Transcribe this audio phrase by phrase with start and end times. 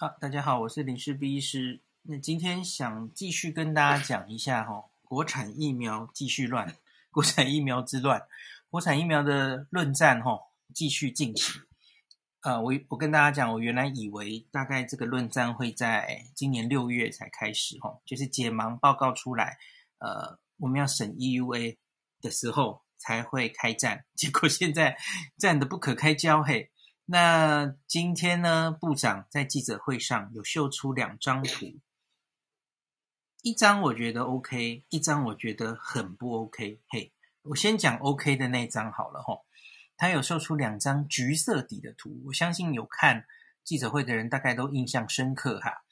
[0.00, 1.80] 好，大家好，我是林氏璧医师。
[2.02, 6.76] 那今天想继续跟大家讲一下哈，国产疫苗继续乱，
[7.10, 8.22] 国产疫苗之乱，
[8.70, 10.38] 国产疫苗的论战哈
[10.72, 11.62] 继续进行。
[12.42, 19.58] 呃，我我跟大家讲，我原来以为大概这个论战会在今年六月才开始哈，就是解盲报告出来，
[19.98, 21.76] 呃，我们要审 EUA
[22.20, 24.04] 的时候才会开战。
[24.14, 24.96] 结果现在
[25.36, 26.70] 战得不可开交嘿。
[27.10, 31.80] 那今天呢，部长在记者会上有秀出两张图。
[33.40, 36.82] 一张我觉得 OK，一张我觉得很不 OK。
[36.90, 39.46] 嘿，我先讲 OK 的那张好了吼。
[39.96, 43.24] 他有秀出两张橘色底的图，我相信有看
[43.64, 45.82] 记者会的人大概都印象深刻哈。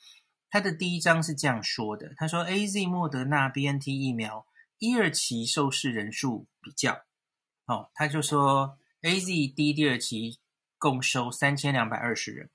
[0.51, 4.46] 他的第一张是这样说的，他说 AZ 莫德纳 BNT 疫苗
[4.77, 7.07] 一二期受试人数比较，
[7.65, 10.41] 哦，他就说 AZ 第一、第二期
[10.79, 12.51] 共收三千两百二十人，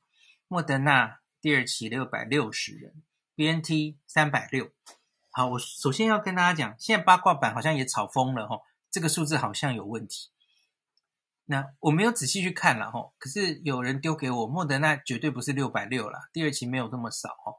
[0.48, 3.04] 莫德纳第二期六百六十人。
[3.34, 4.72] BNT 三百六，
[5.32, 10.30] 好，我首先要跟大家讲，现在八卦版好像也炒疯了哈，这个数字好像有问题。
[11.46, 17.56] 那我没有仔细去看了哈，可是有人丢给我，莫德纳绝对不是六百六啦，第二期没有那么少哈。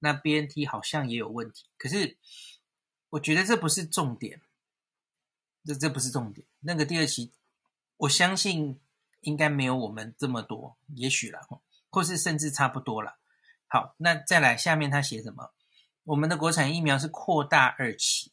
[0.00, 2.18] 那 BNT 好像也有问题，可是
[3.10, 4.40] 我觉得这不是重点，
[5.64, 6.48] 这这不是重点。
[6.60, 7.32] 那个第二期，
[7.98, 8.80] 我相信
[9.22, 11.40] 应该没有我们这么多，也许啦，
[11.90, 13.16] 或是甚至差不多啦。
[13.66, 15.50] 好，那再来下面他写什么？
[16.04, 18.32] 我们的国产疫苗是扩大二期，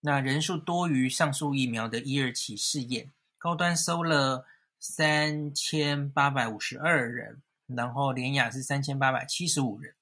[0.00, 4.46] 那人数多于上述疫苗的一二期试验，高端收了
[4.78, 9.94] 三千八百五十二人，然后联雅是三千八百七十五人。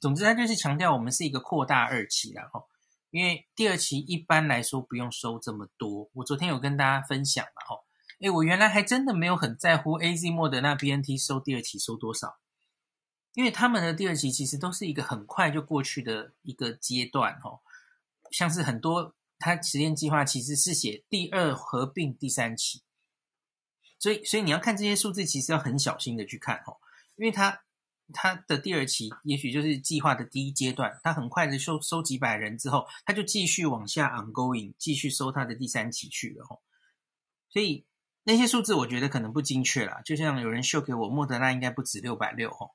[0.00, 2.64] 总之，他就是强调我们是一个扩大二期啦，哈，
[3.10, 6.10] 因为第二期一般来说不用收这么多。
[6.14, 7.81] 我昨天有跟大家分享了，哈，
[8.22, 12.38] 诶，我原来还真的没有很在乎 AZ 莫德纳 BNT 收第二期收多少。
[13.34, 17.60] 因为他们的第二期其实都是一个很快就过去的一个阶段，哦，
[18.30, 22.82] 像是很多他实验计划其实是写第二合并第三期，
[23.98, 26.76] 所以所以你要看这些数字，其实要很小心的去看，哦，
[27.16, 27.64] 因为他
[28.12, 36.60] 他的第二期也许就是计划的第一阶段，他很快的收收几百人之后，他就继续往下 ongoing，继续收他的第三期去了，哦，
[37.48, 37.86] 所以
[38.24, 42.70] 那些数字我觉得可能不精确啦，就像有人秀给我，莫德纳应该不止六百六，哦。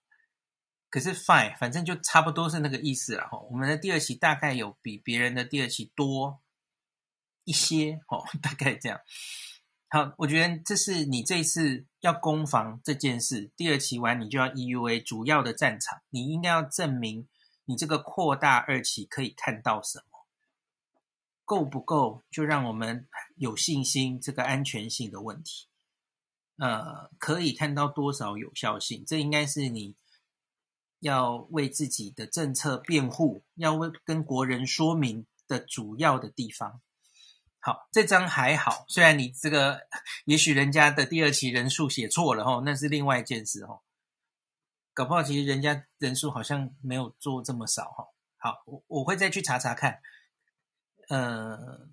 [0.89, 3.39] 可是 fine，反正就差不多是那个意思了哈。
[3.51, 6.41] 我们的第二期大概有比别人的第二期多
[7.43, 8.99] 一些哦，大概这样。
[9.89, 17.27] 好，我觉得这是你这次要攻防这件事，第二期完你就要 EUA 主要的战场，你应该要证明
[17.65, 20.16] 你这个扩大二期可以看到什么，
[21.47, 25.67] 够不够就让我们有信心这个安全性的问题，
[26.57, 29.95] 呃，可以看到多少有效性，这应该是你。
[30.99, 36.81] 要为自己的政策辩护，要为跟国人说明的主要的地方。
[37.59, 39.81] 好，这张还好，虽然你这个
[40.25, 43.81] 也许人家的第二期人数写错了哦，那是另外一件事哦。
[44.95, 48.07] 搞不好其实人家人数好像没有做这么少齁。
[48.37, 49.99] 好，我我会再去查查看。
[51.07, 51.87] 呃，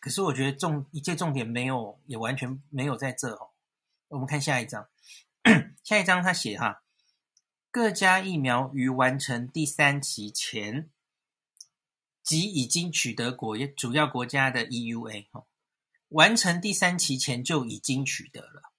[0.00, 3.50] 可是我觉得重一切重点没有，也完全没有在这哦。
[4.08, 4.88] 我们看下一张，
[5.82, 6.82] 下一张他写哈。
[7.70, 10.90] 各家疫苗于完成第三期前，
[12.22, 15.28] 即已经取得国主要国家的 EUA，
[16.08, 18.72] 完成第三期前就已经取得了，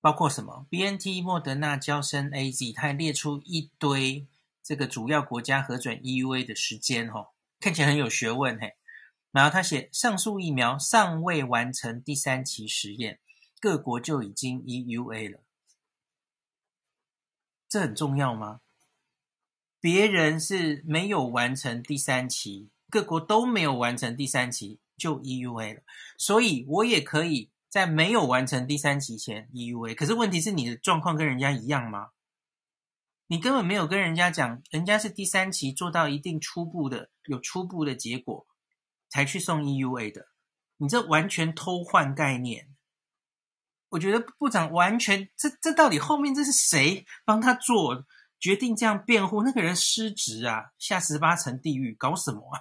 [0.00, 4.26] 包括什么？BNT、莫德纳、交生、AZ，它列出一堆
[4.62, 8.74] 这个主要国家核准 EUA 的时间，哈，看起来很有学问，嘿。
[9.30, 13.20] 然后他写上述疫苗尚未完成第三期实验，
[13.60, 15.44] 各国就已经 EUA 了。
[17.68, 18.60] 这很重要吗？
[19.78, 25.82] 别人是没有完成第三期，各国都没有完成第三期就 EUA 了，
[26.18, 29.94] 所以我也可以在没有完成第三期前 EUA。
[29.94, 32.08] 可是问题是你的状况跟人家一样吗？
[33.30, 38.44] 你根本没有跟人家讲，人家是第三期做到一定初步的有初步的结果
[39.08, 40.26] 才去送 EUA 的，
[40.78, 42.74] 你这完全偷换概念。
[43.90, 48.04] 我觉得部长完全，这这到底后面这是谁帮他做
[48.40, 49.44] 决定这样辩护？
[49.44, 52.58] 那个人失职啊，下十八层地狱，搞什么啊？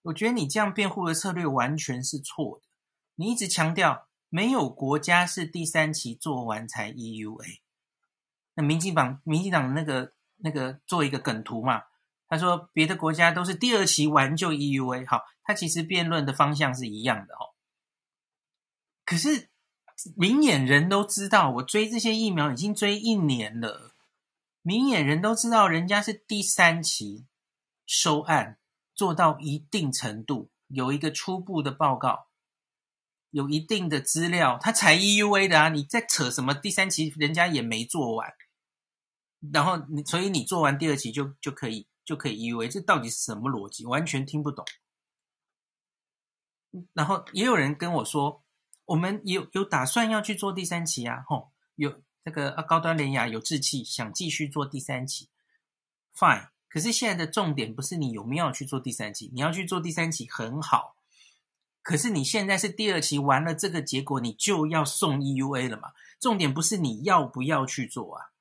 [0.00, 2.64] 我觉得你这样辩护的策略完全是错的。
[3.16, 7.60] 你一直强调没有国家是第三期做完才 EUA，
[8.54, 11.82] 那民进党民进党那个那个做一个梗图嘛，
[12.28, 17.54] 他说别的国家都是第二期完就 EUA，好，他其实辩论的方向是一样的哦，
[19.04, 19.48] 可是。
[20.16, 23.92] 明眼人都知道，我追这些疫苗已经追一年了。
[24.62, 27.26] 明眼人都知道，人家是第三期
[27.84, 28.58] 收案
[28.94, 32.29] 做到一定程度，有一个初步的报告，
[33.30, 35.68] 有一定的资料，他才 EUA 的啊！
[35.68, 38.32] 你在扯什么第三期，人家也没做完，
[39.52, 43.84] 然后你所以你做完第二期就就可以就可以 EUA，这到底是什么逻辑？
[43.86, 44.64] 完全听不懂。
[46.92, 48.42] 然后也有人跟我说，
[48.84, 52.02] 我们有有打算要去做第三期啊，吼，有。
[52.22, 55.30] 这个啊，高端联亚有志气，想继续做第三期
[56.14, 56.50] ，fine。
[56.68, 60.96] 可是现在的重点不是你有没有去做第三期，你要去做第三期很好。
[61.82, 65.92] 可是你现在是第二期完了，这个结果你就要送 EUA 了嘛？
[66.20, 68.32] 重点不是你要不要去做啊？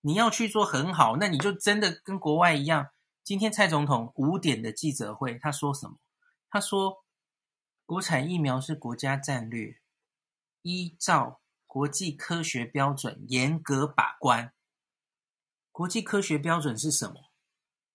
[0.00, 2.88] 你要去做很好，那你就真的跟国外一样。
[3.24, 5.96] 今天蔡总统五点的记者会，他说什么？
[6.50, 7.04] 他说
[7.86, 9.78] 国产疫苗是国家战略，
[10.62, 11.40] 依照。
[11.70, 14.54] 国际科学标准严格把关。
[15.70, 17.30] 国际科学标准是什么？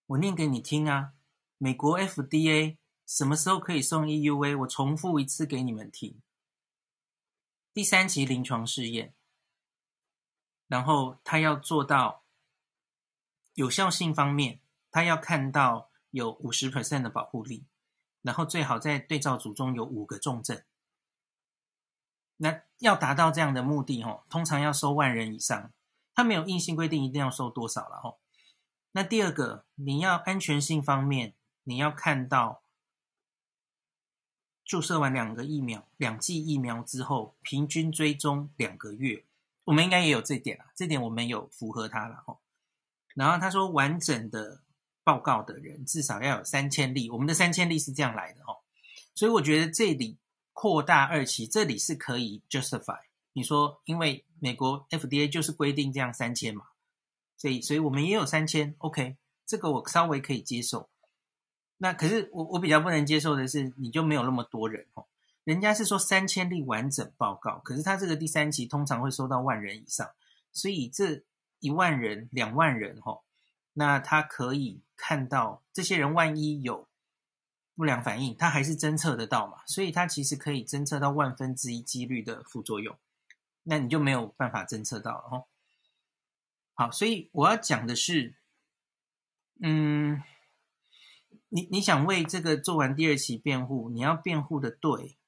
[0.06, 1.14] 我念给你听啊。
[1.58, 4.60] 美国 FDA 什么时候可以送 EUA？
[4.60, 6.22] 我重复一次给你们听。
[7.74, 9.14] 第三期临床试验，
[10.68, 12.24] 然后他要做到
[13.54, 14.60] 有效性方面，
[14.90, 17.66] 他要看到有五十 percent 的保护力，
[18.22, 20.64] 然后最好在对照组中有五个重症。
[22.38, 25.72] 那要达到这样的目的，吼，通常要收万人以上，
[26.16, 28.20] 它没有硬性规定一定要收多少了，吼。
[28.92, 32.63] 那第二个，你要安全性方面，你要看到
[34.66, 39.24] 注射完两个疫苗、两剂疫苗之后，平均追踪两个月，
[39.66, 42.40] 我们应该也有这点啊，这点我们有符合它了，哦。
[43.16, 44.62] 然后他说，完整的
[45.04, 48.62] 报告的人至少要有三千例，我们的三千例是这样来的，哦。
[49.16, 50.18] 所以我觉得这里。
[50.56, 53.00] 扩大二期，这里是可以 justify。
[53.34, 56.66] 你说，因为美国 FDA 就是规定这样三千嘛，
[57.38, 59.18] 所以，所以我们也有三千，OK，
[59.48, 60.92] 这个我稍微可以接受。
[61.78, 65.06] 那可是我我比较不能接受的是，你就没有那么多人哦。
[65.44, 70.10] 人家是说三千例完整报告，可是他这个第三期通常会收到万人以上，
[70.52, 71.24] 所以这
[71.60, 73.22] 一万人、两万人哦，
[73.74, 76.88] 那他可以看到这些人万一有。
[77.76, 79.64] 不良反应，他还是侦测得到嘛？
[79.66, 82.96] 所以他其实可以侦测到万分之一几率的副作用，
[83.64, 85.46] 那你就没有办法侦测到了哦。
[86.76, 88.36] 好，所以我要讲的是，
[89.60, 90.22] 嗯，
[91.54, 95.20] 你你想为这个做完第二期辩护，你要辩护的对，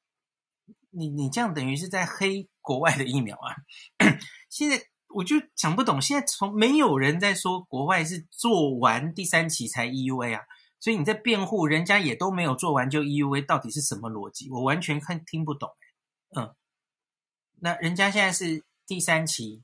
[0.89, 3.53] 你你这样等于是在黑国外的疫苗啊。
[4.49, 10.41] 现在我就想不懂，现在从没有人在说国外是做完第三期才 EUA 啊。
[10.79, 14.49] 所以你在辩护，人家也都没有做完就 EUA，到底是什么逻辑？
[14.49, 15.69] 我完全看听不懂。
[16.35, 16.55] 嗯，
[17.59, 19.63] 那人家现在是第三期，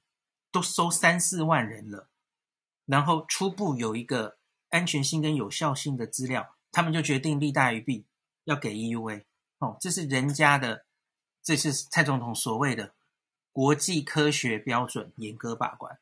[0.52, 2.08] 都收三四万人了，
[2.86, 4.38] 然后初步有一个
[4.72, 8.06] 安全性跟有效性的资料，他们就决定利大于弊，
[8.46, 9.24] 要给 EUA。
[9.60, 10.86] 哦，这是人家的，
[11.44, 12.96] 这是蔡总统所谓的
[13.52, 16.00] 国际科学标准严格把关，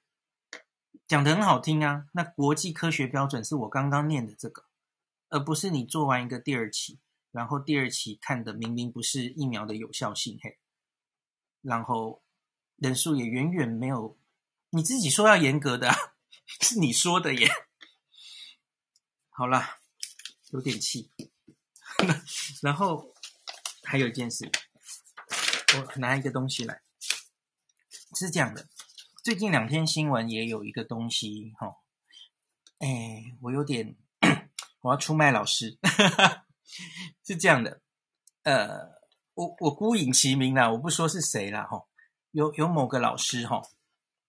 [1.05, 2.05] 讲得很好听啊。
[2.13, 4.63] 那国际科学标准是我刚刚念的这个。
[5.31, 6.97] 而不是你做完一个第二期，
[7.31, 10.57] 然后第二期看的明明不是疫苗的有效性，嘿，
[11.61, 12.23] 然后
[12.77, 14.17] 人数也远远没有
[14.71, 15.95] 你自己说要严格的啊，
[16.61, 17.47] 是你说的耶。
[19.39, 19.79] 好啦，
[20.51, 21.09] 有点气。
[22.61, 23.15] 然后
[23.83, 24.51] 还有一件事，
[25.77, 26.81] 我拿一个东西来，
[28.17, 28.67] 是这样的，
[29.23, 31.77] 最近两天新闻也有一个东西，哈，
[32.79, 33.95] 哎，我有点。
[34.81, 35.79] 我要出卖老师，
[37.23, 37.81] 是这样的，
[38.43, 38.91] 呃，
[39.35, 41.87] 我我孤影其名啦，我不说是谁啦，吼，
[42.31, 43.61] 有有某个老师，吼，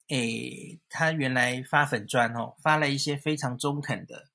[0.07, 4.30] 诶，他原来发粉专，吼，发了一些非常中肯的，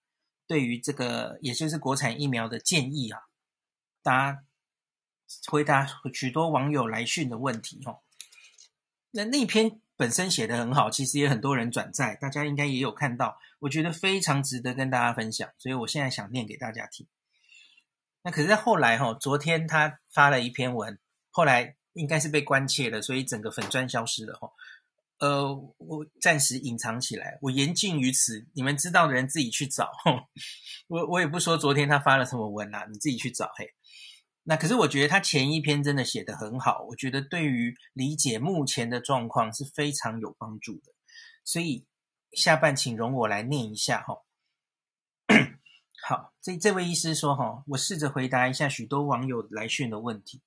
[0.48, 3.22] 对于这个也就是国产疫苗的建议啊，
[4.02, 4.40] 答
[5.50, 8.04] 回答许多网友来讯的问题，吼，
[9.12, 9.80] 那那篇。
[9.98, 17.08] 本身写得很好，其实也很多人转载，大家应该也有看到，我觉得非常值得跟大家分享，所以我现在想念给大家听。
[18.22, 21.00] 那可是在后来哈，昨天他发了一篇文，
[21.30, 24.52] 后来应该是被关切了，所以整个粉专消失了哈。
[25.20, 29.90] 呃，我暂时隐藏起来，我言尽于此，你们知道的人自己去找。
[30.88, 33.74] 我我也不说昨天他发了什么文啦，你自己去找嘿。
[34.44, 40.94] 那可是我觉得他前一篇真的写得很好，我觉得对于理解目前的状况是非常有帮助的。
[41.44, 41.88] 所以
[42.34, 44.22] 下半请容我来念一下哈。
[46.04, 50.44] 好，这这位医师说哈，我试着回答一下许多网友来讯的问题。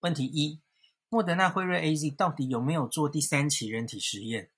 [0.00, 0.60] 问题一：
[1.12, 4.48] 莫德纳、辉瑞、AZ 到底有没有做第三期人体实验？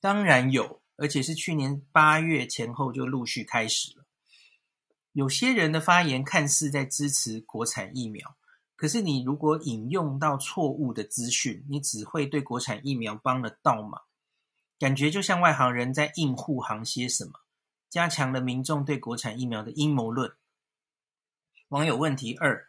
[0.00, 4.04] 当然有，而且是去年八月前后就陆续开始了。
[5.12, 8.36] 有些人的发言看似在支持国产疫苗，
[8.74, 14.02] 可是你如果引用到错误的资讯，你只会对国产疫苗帮了倒忙，
[14.80, 17.30] 感觉就像外行人在硬护航些什么，
[17.88, 20.32] 加强了民众对国产疫苗的阴谋论。
[21.68, 22.66] 网友问题二。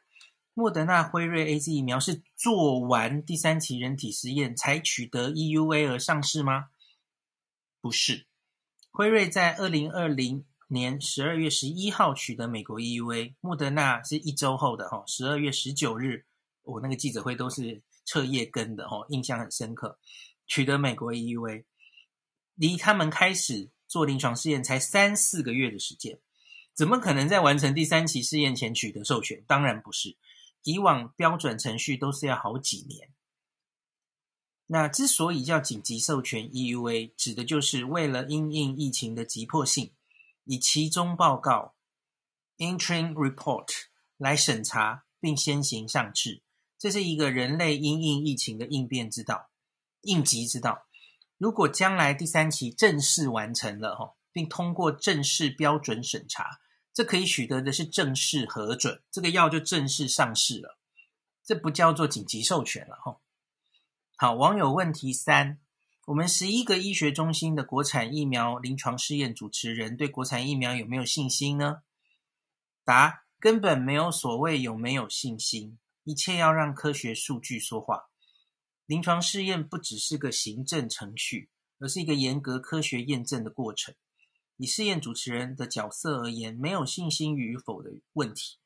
[0.57, 6.69] 莫德纳、辉瑞 AZ 疫苗是做完第三期人体实验才取得 EUA 而上市吗？
[7.79, 8.25] 不是，
[8.89, 16.25] 辉瑞在二零二零年十二月十一号取得美国 EUA，莫德纳是一周后的哈，十二月十九日，
[16.63, 19.99] 我那个记者会都是彻夜跟的哈，印象很深刻，
[20.47, 21.65] 取得美国 EUA，
[22.55, 26.19] 离他们开始做临床试验才三四个月的时间，
[26.73, 29.43] 怎么可能在完成第三期试验前取得授权？
[29.45, 30.17] 当然不是。
[30.63, 33.13] 以往标准程序都是要好几年。
[34.67, 39.93] 那之所以叫紧急授权 EUA，指的就是为了因应疫情的急迫性，
[40.43, 41.75] 以其中报告
[42.57, 43.67] （interim report）
[44.17, 46.43] 来审查并先行上市。
[46.77, 49.49] 这是一个人类因应疫情的应变之道、
[50.01, 50.85] 应急之道。
[51.37, 56.59] 如果将来第三期正式完成了，并通过正式标准审查。
[56.97, 60.79] 这可以取得的是正式核准，这个药就正式上市了。
[61.45, 63.19] 这不叫做紧急授权了哈。
[64.15, 65.59] 好，网友问题三：
[66.07, 71.83] 我们十一个医学中心的国产疫苗临床试验主持人对国产疫苗有没有信心呢？
[72.83, 78.05] 答：根本没有所谓有没有信心，一切要让科学数据说话。
[78.87, 83.93] 临床试验不只是个行政程序，而是一个严格科学验证的过程。
[84.57, 88.57] 以试验主持人的角色而言，没有信心与否的问题。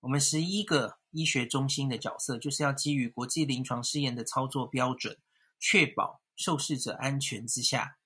[0.00, 5.18] 我们十一个医学中心的角色，就是要基于国际临床试验的操作标准，
[5.58, 7.98] 确保受试者安全之下，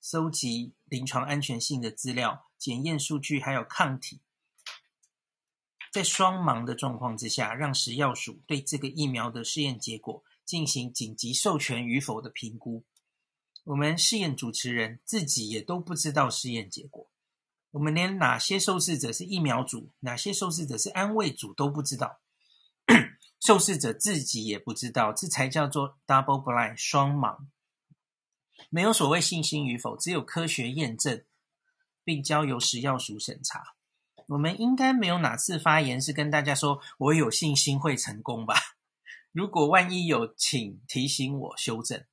[0.00, 4.20] 搜集临床安全性的资料、检验数据，还有抗体，
[5.92, 12.84] 在双盲的状况之下，让食药署对这个疫苗的试验结果进行紧急授权与否的评估。
[13.66, 17.10] 我们试验主持人自己也都不知道试验结果，
[17.72, 22.20] 我们连哪些受试者是疫苗组，哪些受试者是安慰组都不知道，
[23.44, 27.46] 受试者自己也不知道，这才叫做 double blind 双盲，
[28.70, 31.24] 没有所谓信心与否，只有科学验证，
[32.04, 33.74] 并交由食药署审查。
[34.28, 38.54] 我们应该没有哪次发言是跟大家说我有信心会成功吧？
[39.32, 42.04] 如果万一有，请提醒我修正。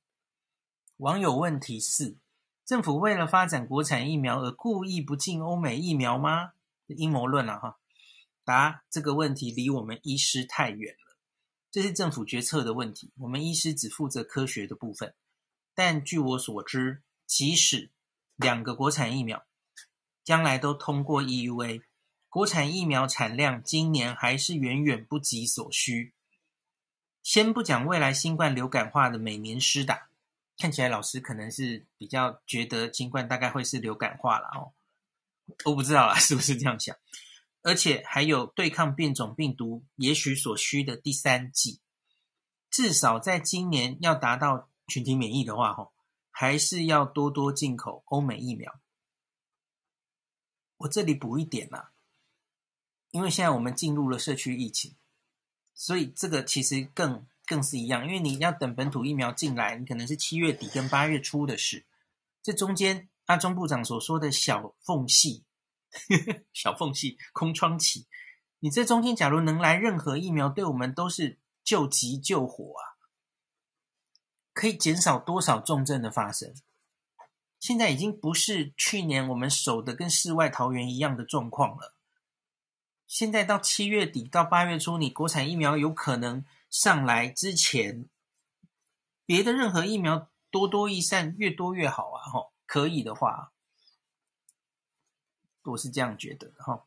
[1.04, 2.16] 网友问题四：
[2.64, 6.52] 政府为了发展国产疫苗而故意不进欧美疫苗吗？
[6.86, 7.76] 阴谋论了哈。
[8.42, 11.18] 答：这个问题离我们医师太远了，
[11.70, 13.12] 这是政府决策的问题。
[13.18, 15.14] 我们医师只负责科学的部分。
[15.74, 17.90] 但据我所知，即使
[18.36, 19.44] 两个国产疫苗
[20.24, 21.82] 将来都通过 EUA，
[22.30, 26.14] 国产疫苗产量今年还是远远不及所需。
[27.22, 30.08] 先不讲未来新冠流感化的每年施打。
[30.56, 34.72] 看起来老师可能是比较觉得新冠大概会是流感化了哦，
[35.64, 36.96] 我不知道啦， 是不是这样想？
[37.62, 41.80] 而且还有对抗变种病毒也许所需的第三剂，
[42.70, 45.92] 至少在今年要达到群体免疫的话，吼，
[46.30, 48.80] 还是要多多进口欧美疫苗。
[50.76, 51.92] 我这里补一点啦，
[53.10, 54.94] 因为现在我们进入了社区疫情，
[55.74, 57.26] 所以这个其实更。
[57.46, 61.86] 更是一样，因为你要等本土疫苗进来，你可能是七月底跟八月初的事。
[62.42, 65.44] 这中间，阿中部长所说的小缝隙、
[66.52, 68.06] 小缝隙、空窗期，
[68.60, 72.96] 你这中间假如能来任何疫苗，对我们都是救急救火啊！
[74.52, 76.54] 可以减少多少重症的发生？
[77.58, 81.93] 现在已经不是去年我们守的跟世外桃源一样的状况了。
[83.06, 86.44] 现在到七月底到八月初，你国产疫苗有可能。
[86.70, 88.08] 上来之前，
[89.24, 92.18] 别的任何疫苗多多益善，越多越好啊！
[92.24, 93.52] 哈，可以的话，
[95.62, 96.84] 我是这样觉得的哈。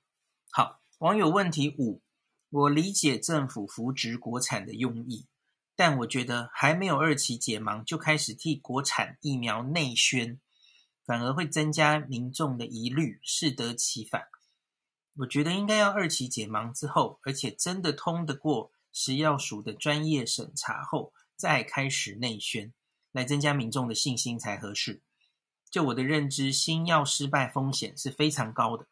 [0.51, 2.01] 好，网友问题五，
[2.49, 5.25] 我理解政府扶植国产的用意，
[5.73, 10.37] 但我觉得还没有二期解盲就开始替国产疫苗内宣，
[11.05, 14.27] 反而会增加民众的疑虑，适得其反。
[15.17, 18.71] 我觉得应该要二期解盲之后，而且真的通得过。
[18.93, 22.73] 食药署的专业审查后，再开始内宣，
[23.11, 25.03] 来增加民众的信心才合适。
[25.69, 28.87] 就我的认知，新药失败风险是非常高的，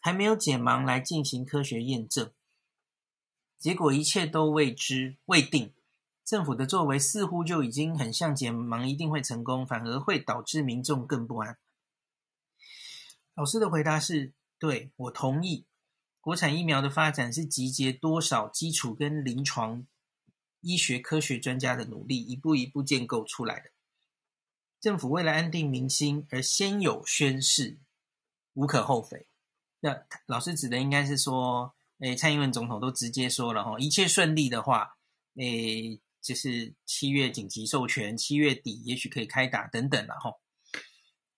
[0.00, 2.30] 还没有解盲来进行科学验证，
[3.58, 5.74] 结果一切都未知未定。
[6.24, 11.58] 政府的作为似乎就已经很像解盲一定会成功，反而会导致民众更不安。
[13.34, 15.64] 老师的回答是：对，我同意。
[16.20, 19.86] 国产疫苗的发展是集结多少基础跟临床
[20.60, 23.70] 医学科学专家的努力，一步一步建构出来的。
[24.78, 27.78] 政府为了安定民心而先有宣示，
[28.52, 29.26] 无可厚非。
[29.80, 34.98] 那老师指的应该是说，诶，蔡英文总统都直接说了哈，一切顺利的话，
[35.36, 40.36] 诶，就是七月紧急授权，七月底也许可以开打等等了哈。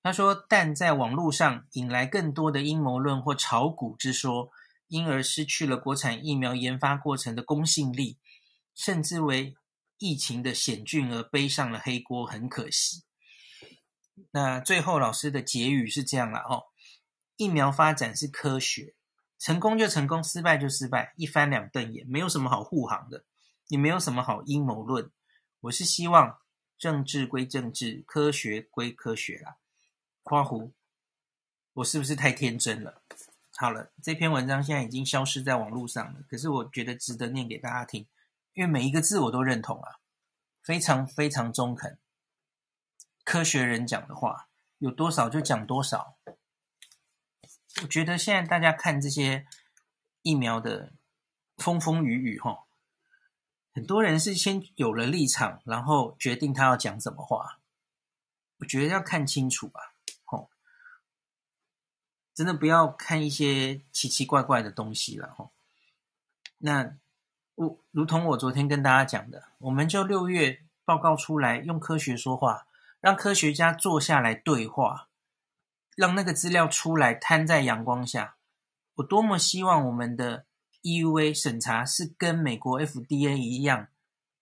[0.03, 4.51] 他说，但在网络上引来更多的阴谋论或炒股之说。
[4.89, 8.19] 因而失去了国产疫苗研发过程的公信力，
[8.75, 9.57] 甚至为
[9.97, 13.03] 疫情的险峻而背上了黑锅，很可惜。
[14.33, 16.65] 那最后老师的结语是这样了哦：
[17.37, 18.95] 疫苗发展是科学，
[19.39, 23.25] 成功就成功，失败就失败，一翻两瞪眼，没有什么好护航的，
[23.69, 25.11] 也没有什么好阴谋论。
[25.61, 26.39] 我是希望
[26.77, 29.57] 政治归政治，科学归科学啦。
[30.23, 30.73] 夸胡，
[31.75, 33.03] 我是不是太天真了？
[33.57, 36.21] 好了，这篇文章现在已经消失在网络上了。
[36.29, 38.07] 可是我觉得值得念给大家听，
[38.55, 39.99] 因为每一个字我都认同啊，
[40.63, 41.99] 非常非常中肯。
[43.25, 44.49] 科学人讲的话
[44.79, 46.17] 有多少就讲多少。
[47.83, 49.47] 我觉得现在大家看这些
[50.23, 50.93] 疫苗的
[51.57, 52.65] 风风雨雨，哈，
[53.75, 57.59] 很多人是先有了立场，然后决定他要讲什么话。
[58.59, 59.92] 我觉得要看清楚吧。
[62.35, 65.51] 真的不要看一些奇奇怪怪的东西了哈。
[66.59, 66.97] 那
[67.55, 72.67] 我如同我昨天跟大家讲的，我们就六月报告出来，用科学说话，
[73.01, 75.09] 让科学家坐下来对话，
[75.95, 78.37] 让那个资料出来摊在阳光下。
[78.95, 80.47] 我多么希望我们的
[80.83, 83.89] EUA 审查是跟美国 FDA 一样，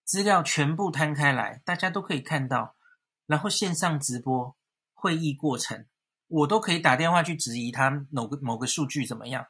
[0.04, 2.74] 资料全部摊开来，大家都可以看到，
[3.26, 4.56] 然后线上直播
[4.94, 5.84] 会议过程。
[6.30, 9.46] 我都可以打电话去质疑他某个某个数据怎么样？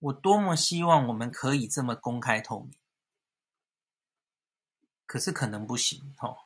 [0.00, 2.72] 我多么希望我们可以这么公开透明，
[5.06, 6.36] 可是可能不行哦。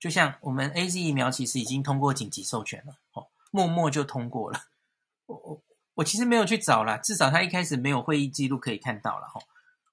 [0.00, 4.64] 就像我们 AZ 疫苗其实已经通过紧急授权了哦，默默就通过了。
[5.26, 5.62] 我我
[5.94, 9.42] 我其实没有去找啦，至少他一开始没有会议记录可以看到了哦。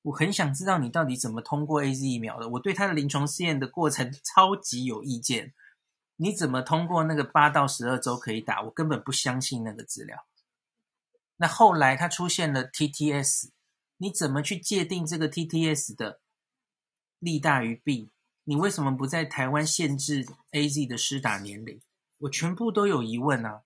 [0.02, 5.54] 我很想知道你到底怎么通过 AZ 疫苗的，我对他的临床试验的过程 超级有意见。
[6.21, 8.62] 你怎么通过那个八到十二周可以打？
[8.62, 10.27] 我根本不相信那个资料。
[11.38, 13.49] 那后来它出现了 TTS，
[13.97, 16.21] 你怎么去界定这个 TTS 的
[17.17, 18.12] 利大于弊？
[18.43, 21.81] 你为什么不在台湾限制 AZ 的施打年龄？
[22.19, 23.63] 我全部都有疑问啊！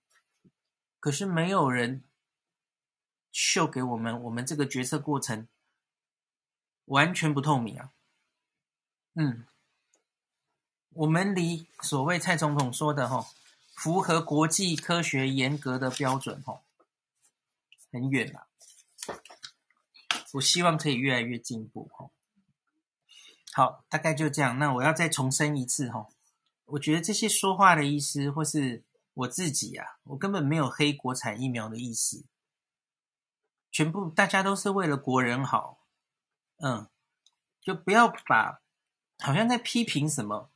[0.98, 2.04] 可是没有人
[3.30, 5.46] 秀给我们，我们这个决策过程
[6.86, 7.92] 完全不透明啊！
[9.12, 9.44] 嗯。
[10.96, 13.26] 我们离所谓蔡总统说的“哈
[13.74, 16.62] 符合国际科学严格的标准”哈
[17.92, 18.46] 很远了。
[20.32, 22.10] 我希望可以越来越进步哈。
[23.52, 24.58] 好，大概就这样。
[24.58, 26.08] 那我要再重申一次哈，
[26.64, 28.82] 我觉得这些说话的医师或是
[29.12, 32.24] 我自己啊，我根本没有黑国产疫苗的意思，
[33.70, 35.78] 全部大家都是为了国人好。
[36.58, 36.88] 嗯，
[37.60, 38.62] 就不要把
[39.18, 40.50] 好像在批评什么。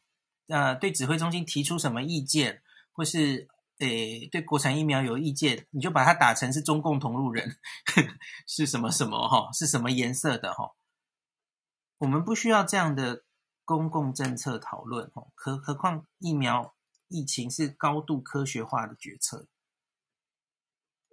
[0.51, 2.61] 呃，对指挥中心提出什么意见，
[2.91, 7.57] 或是诶对国产疫苗有意见，你就把它打成是中共同路人，
[8.49, 10.73] 是什么什么哈，是什么颜色的哈？
[11.99, 13.23] 我们不需要这样的
[13.65, 16.75] 公共政策讨论哈，何何况疫苗
[17.07, 19.47] 疫情是高度科学化的决策。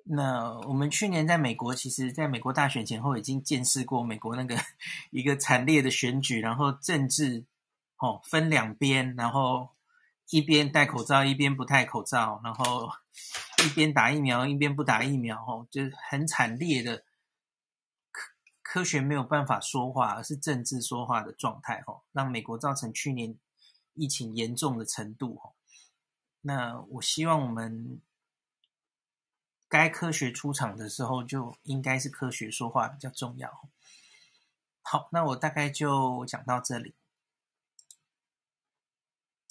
[0.06, 4.58] 那我们去年在美国，其实在美国大选前后已经见识过美国那个
[5.12, 7.46] 一个惨烈的选举，然后政治。
[8.00, 9.76] 哦，分两边，然后
[10.30, 12.90] 一边戴口罩，一边不戴口罩，然后
[13.66, 16.98] 一边打疫苗，一边不打疫苗，哦，就是很惨烈的
[18.12, 18.22] 科
[18.62, 23.36] 科学没有办法说话，而是政治说话的状态，哦，让美国造成去年
[23.94, 25.54] 疫情严重的程度，哦。
[26.42, 28.00] 那我希望我们
[29.68, 33.50] 该科学出场的时候，就应该是科学说话比较重要。
[34.84, 36.96] 好，那我大概就讲到这里。